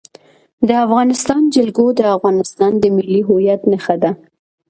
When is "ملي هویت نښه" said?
2.95-3.95